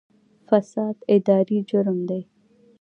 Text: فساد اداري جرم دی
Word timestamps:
فساد 0.47 0.95
اداري 1.15 1.57
جرم 1.69 1.99
دی 2.09 2.21